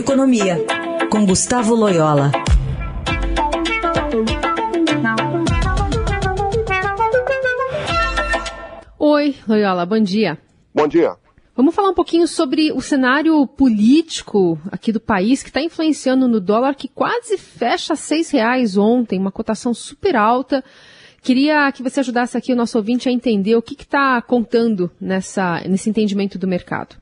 Economia, 0.00 0.56
com 1.10 1.26
Gustavo 1.26 1.74
Loyola. 1.74 2.32
Oi, 8.98 9.36
Loyola, 9.46 9.84
bom 9.84 10.00
dia. 10.00 10.38
Bom 10.74 10.88
dia. 10.88 11.16
Vamos 11.54 11.74
falar 11.74 11.90
um 11.90 11.94
pouquinho 11.94 12.26
sobre 12.26 12.72
o 12.72 12.80
cenário 12.80 13.46
político 13.46 14.58
aqui 14.72 14.90
do 14.90 15.00
país 15.00 15.42
que 15.42 15.50
está 15.50 15.60
influenciando 15.60 16.26
no 16.26 16.40
dólar 16.40 16.74
que 16.76 16.88
quase 16.88 17.36
fecha 17.36 17.94
seis 17.94 18.30
reais 18.30 18.78
ontem, 18.78 19.18
uma 19.18 19.30
cotação 19.30 19.74
super 19.74 20.16
alta. 20.16 20.64
Queria 21.20 21.70
que 21.72 21.82
você 21.82 22.00
ajudasse 22.00 22.38
aqui 22.38 22.54
o 22.54 22.56
nosso 22.56 22.78
ouvinte 22.78 23.06
a 23.06 23.12
entender 23.12 23.54
o 23.54 23.60
que 23.60 23.74
está 23.74 24.22
contando 24.22 24.90
nessa, 24.98 25.60
nesse 25.68 25.90
entendimento 25.90 26.38
do 26.38 26.48
mercado. 26.48 26.96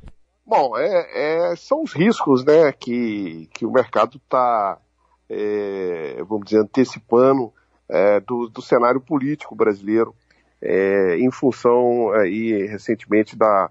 Bom, 0.49 0.79
é, 0.79 1.51
é, 1.51 1.57
são 1.57 1.83
os 1.83 1.93
riscos 1.93 2.43
né, 2.43 2.73
que, 2.73 3.51
que 3.53 3.67
o 3.67 3.71
mercado 3.71 4.17
está, 4.17 4.79
é, 5.29 6.25
vamos 6.27 6.47
dizer, 6.47 6.63
antecipando 6.63 7.53
é, 7.87 8.19
do, 8.21 8.49
do, 8.49 8.63
cenário 8.63 8.99
político 8.99 9.55
brasileiro, 9.55 10.17
é, 10.63 11.19
em 11.19 11.31
função 11.31 12.11
aí, 12.13 12.65
recentemente 12.65 13.37
da, 13.37 13.71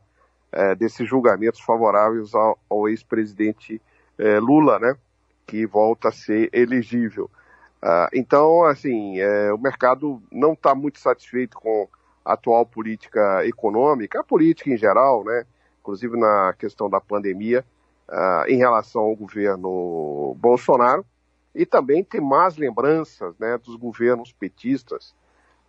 é, 0.52 0.76
desses 0.76 1.10
julgamentos 1.10 1.62
favoráveis 1.62 2.36
ao, 2.36 2.60
ao 2.70 2.88
ex-presidente 2.88 3.82
Lula, 4.40 4.78
né, 4.78 4.96
que 5.48 5.66
volta 5.66 6.10
a 6.10 6.12
ser 6.12 6.48
elegível. 6.54 7.30
Ah, 7.82 8.10
então, 8.14 8.64
assim, 8.64 9.20
o 9.54 9.58
mercado 9.60 10.22
não 10.32 10.54
está 10.54 10.74
muito 10.74 11.00
satisfeito 11.00 11.56
com 11.58 11.88
a 12.26 12.34
atual 12.34 12.66
política 12.66 13.46
econômica, 13.46 14.20
a 14.20 14.24
política 14.24 14.72
em 14.72 14.78
geral, 14.78 15.24
né, 15.24 15.46
inclusive 15.88 16.18
na 16.18 16.54
questão 16.60 16.90
da 16.90 17.00
pandemia, 17.00 17.64
uh, 18.10 18.46
em 18.50 18.58
relação 18.58 19.04
ao 19.04 19.16
governo 19.16 20.36
Bolsonaro, 20.38 21.06
e 21.56 21.66
também 21.66 22.04
tem 22.04 22.20
más 22.20 22.58
lembranças 22.58 23.34
né, 23.40 23.58
dos 23.58 23.78
governos 23.78 24.34
petistas, 24.34 25.16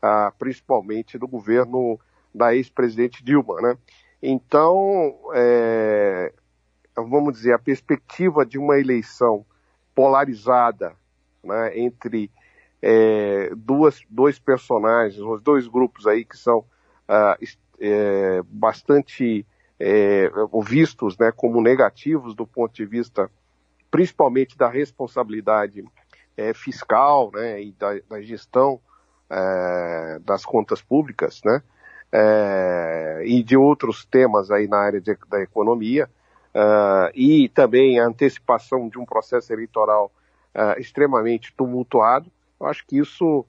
uh, 0.02 0.36
principalmente 0.36 1.16
do 1.16 1.28
governo 1.28 2.00
da 2.34 2.52
ex-presidente 2.52 3.22
Dilma. 3.22 3.60
Né? 3.60 3.78
Então, 4.20 5.16
é, 5.32 6.32
vamos 6.96 7.34
dizer, 7.34 7.52
a 7.52 7.58
perspectiva 7.58 8.44
de 8.44 8.58
uma 8.58 8.76
eleição 8.76 9.46
polarizada 9.94 10.94
né, 11.44 11.78
entre 11.78 12.28
é, 12.82 13.52
duas, 13.56 14.02
dois 14.10 14.36
personagens, 14.38 15.20
os 15.20 15.40
dois 15.40 15.68
grupos 15.68 16.08
aí 16.08 16.24
que 16.24 16.36
são 16.36 16.58
uh, 16.58 17.46
é, 17.80 18.42
bastante 18.44 19.46
é, 19.78 20.30
vistos 20.64 21.16
né, 21.18 21.32
como 21.34 21.60
negativos 21.60 22.34
do 22.34 22.46
ponto 22.46 22.74
de 22.74 22.84
vista 22.84 23.30
principalmente 23.90 24.56
da 24.56 24.68
responsabilidade 24.68 25.84
é, 26.36 26.52
fiscal 26.52 27.30
né, 27.32 27.62
e 27.62 27.72
da, 27.72 27.98
da 28.08 28.20
gestão 28.20 28.80
é, 29.30 30.18
das 30.20 30.44
contas 30.44 30.80
públicas, 30.80 31.40
né, 31.44 31.62
é, 32.12 33.22
e 33.24 33.42
de 33.42 33.56
outros 33.56 34.04
temas 34.04 34.50
aí 34.50 34.66
na 34.66 34.78
área 34.78 35.00
de, 35.00 35.16
da 35.28 35.40
economia, 35.40 36.08
é, 36.54 37.12
e 37.14 37.48
também 37.48 37.98
a 37.98 38.06
antecipação 38.06 38.88
de 38.88 38.98
um 38.98 39.04
processo 39.04 39.52
eleitoral 39.52 40.10
é, 40.54 40.80
extremamente 40.80 41.52
tumultuado, 41.54 42.30
eu 42.60 42.66
acho 42.66 42.86
que 42.86 42.98
isso 42.98 43.44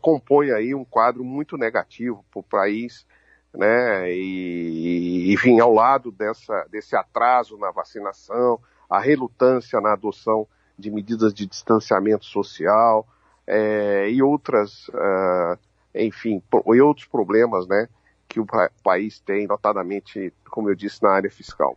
compõe 0.00 0.50
aí 0.50 0.74
um 0.74 0.84
quadro 0.84 1.22
muito 1.22 1.56
negativo 1.56 2.24
para 2.32 2.40
o 2.40 2.42
país, 2.42 3.06
né? 3.54 4.12
E, 4.12 5.32
enfim, 5.32 5.60
ao 5.60 5.72
lado 5.72 6.10
dessa, 6.10 6.66
desse 6.70 6.96
atraso 6.96 7.56
na 7.58 7.70
vacinação, 7.70 8.58
a 8.88 8.98
relutância 8.98 9.80
na 9.80 9.92
adoção 9.92 10.46
de 10.78 10.90
medidas 10.90 11.34
de 11.34 11.46
distanciamento 11.46 12.24
social 12.24 13.06
é, 13.46 14.08
e 14.10 14.22
outras, 14.22 14.88
uh, 14.88 15.58
enfim, 15.94 16.42
e 16.74 16.80
outros 16.80 17.06
problemas, 17.06 17.66
né? 17.66 17.88
Que 18.28 18.40
o 18.40 18.46
país 18.82 19.20
tem, 19.20 19.46
notadamente, 19.46 20.32
como 20.48 20.70
eu 20.70 20.74
disse, 20.74 21.02
na 21.02 21.10
área 21.10 21.30
fiscal. 21.30 21.76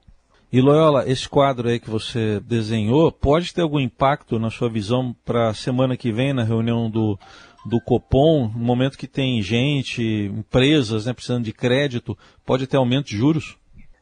E 0.52 0.62
Loyola, 0.62 1.10
esse 1.10 1.28
quadro 1.28 1.68
aí 1.68 1.80
que 1.80 1.90
você 1.90 2.40
desenhou 2.42 3.12
pode 3.12 3.52
ter 3.52 3.62
algum 3.64 3.80
impacto 3.80 4.38
na 4.38 4.52
sua 4.52 4.70
visão 4.70 5.16
para 5.26 5.50
a 5.50 5.54
semana 5.54 5.98
que 5.98 6.12
vem 6.12 6.32
na 6.32 6.44
reunião 6.44 6.92
do 6.92 7.18
do 7.66 7.80
Copom, 7.80 8.50
no 8.50 8.66
momento 8.66 8.98
que 8.98 9.08
tem 9.08 9.42
gente, 9.42 10.04
empresas 10.04 11.06
né, 11.06 11.14
precisando 11.14 11.46
de 11.46 11.54
crédito, 11.54 12.18
pode 12.46 12.68
ter 12.68 12.78
aumento 12.78 13.08
de 13.08 13.18
juros? 13.18 13.58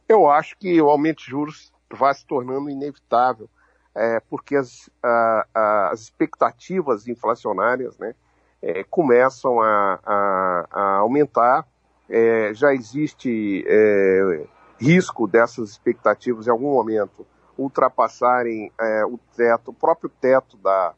Eu 0.08 0.28
acho 0.28 0.56
que 0.58 0.80
o 0.80 0.90
aumento 0.90 1.18
de 1.18 1.30
juros 1.30 1.72
vai 1.90 2.12
se 2.14 2.26
tornando 2.26 2.68
inevitável, 2.68 3.48
é, 3.94 4.20
porque 4.28 4.56
as, 4.56 4.90
a, 5.02 5.88
as 5.92 6.00
expectativas 6.00 7.06
inflacionárias 7.06 7.96
né, 7.98 8.14
é, 8.60 8.84
começam 8.84 9.60
a, 9.60 10.00
a, 10.04 10.66
a 10.70 10.96
aumentar, 10.98 11.66
é, 12.08 12.52
já 12.54 12.74
existe 12.74 13.64
é, 13.66 14.44
risco 14.78 15.26
dessas 15.26 15.70
expectativas 15.70 16.46
em 16.46 16.50
algum 16.50 16.72
momento 16.72 17.26
ultrapassarem 17.56 18.72
é, 18.80 19.04
o 19.04 19.18
teto, 19.36 19.70
o 19.70 19.74
próprio 19.74 20.10
teto 20.20 20.56
da, 20.56 20.94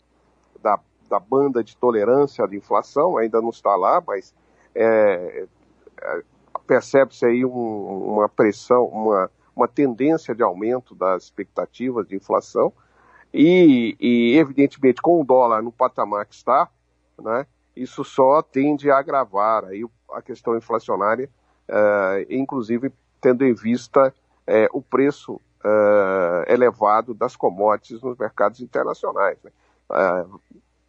da 1.09 1.15
da 1.15 1.20
banda 1.20 1.62
de 1.62 1.76
tolerância 1.76 2.44
à 2.44 2.54
inflação, 2.54 3.16
ainda 3.16 3.41
não 3.41 3.50
está 3.50 3.75
lá, 3.76 4.03
mas 4.06 4.34
é, 4.75 5.47
é, 6.03 6.22
percebe-se 6.66 7.25
aí 7.25 7.44
um, 7.44 8.12
uma 8.15 8.28
pressão, 8.28 8.87
uma, 8.87 9.31
uma 9.54 9.69
tendência 9.69 10.34
de 10.34 10.43
aumento 10.43 10.94
das 10.94 11.25
expectativas 11.25 12.06
de 12.09 12.16
inflação, 12.16 12.72
e, 13.32 13.97
e, 14.00 14.37
evidentemente 14.37 15.03
com 15.03 15.20
o 15.20 15.25
dólar 15.25 15.62
no 15.62 15.72
patamar 15.72 16.26
que 16.26 16.34
está, 16.34 16.69
né, 17.20 17.47
isso 17.76 18.04
só 18.04 18.43
tende 18.43 18.91
a 18.91 18.98
agravar 18.98 19.64
aí 19.64 19.84
a 20.12 20.22
questão 20.22 20.56
inflacionária, 20.56 21.28
é, 21.69 22.26
inclusive 22.31 22.93
tendo 23.20 23.44
em 23.44 23.54
vista 23.54 24.14
é, 24.47 24.69
o 24.72 24.81
preço 24.81 25.41
é, 25.64 26.53
elevado 26.53 27.14
das 27.14 27.34
commodities 27.34 28.03
nos 28.03 28.16
mercados 28.16 28.60
internacionais. 28.60 29.38
Né? 29.43 29.50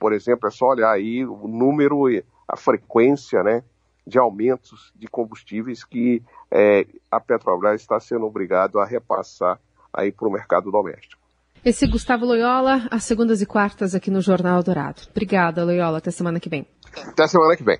Por 0.06 0.14
exemplo, 0.14 0.48
é 0.48 0.52
só 0.52 0.68
olhar 0.68 0.92
aí 0.92 1.26
o 1.26 1.48
número 1.48 2.08
e 2.08 2.24
a 2.48 2.56
frequência 2.56 3.42
né, 3.42 3.64
de 4.06 4.20
aumentos 4.20 4.94
de 4.96 5.08
combustíveis 5.08 5.84
que 5.84 6.22
é, 6.52 6.86
a 7.10 7.20
Petrobras 7.20 7.82
está 7.82 8.00
sendo 8.00 8.24
obrigado 8.28 8.80
a 8.80 8.86
repassar 8.86 9.60
aí 9.92 10.12
para 10.12 10.28
o 10.28 10.32
mercado 10.32 10.70
doméstico. 10.70 11.20
Esse 11.66 11.86
é 11.86 11.88
Gustavo 11.88 12.24
Loyola, 12.24 12.88
às 12.92 13.04
segundas 13.04 13.42
e 13.42 13.48
quartas 13.48 13.96
aqui 13.96 14.12
no 14.12 14.22
Jornal 14.22 14.62
Dourado. 14.62 15.02
Obrigada, 15.10 15.66
Loyola. 15.66 15.98
Até 15.98 16.12
semana 16.12 16.40
que 16.40 16.50
vem. 16.50 16.68
Até 16.96 17.26
semana 17.26 17.58
que 17.58 17.64
vem. 17.64 17.80